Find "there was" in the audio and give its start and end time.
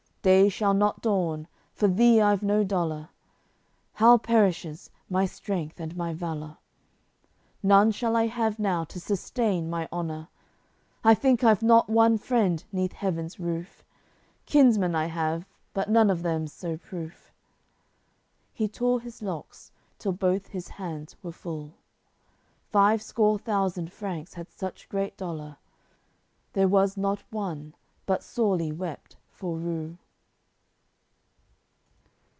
26.53-26.95